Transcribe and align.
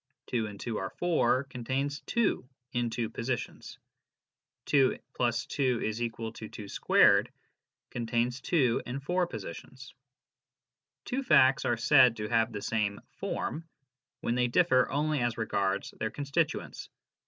"Two 0.31 0.47
and 0.47 0.59
two 0.59 0.79
are 0.79 0.89
four" 0.89 1.43
contains 1.51 1.99
two 1.99 2.49
in 2.73 2.89
two 2.89 3.07
positions." 3.07 3.77
2 4.65 4.93
+ 4.95 4.95
2 4.95 4.99
= 5.05 6.31
2 6.33 6.41
2" 6.49 7.27
contains 7.91 8.41
2 8.41 8.81
in 8.87 8.99
four 8.99 9.27
positions. 9.27 9.93
Two 11.05 11.21
facts 11.21 11.65
are 11.65 11.77
said 11.77 12.15
to 12.17 12.27
have 12.29 12.51
the 12.51 12.63
same" 12.63 12.99
form" 13.19 13.69
when 14.21 14.33
they 14.33 14.47
differ 14.47 14.89
only 14.89 15.19
as 15.19 15.37
regards 15.37 15.91
their 15.99 16.09
constituents. 16.09 16.89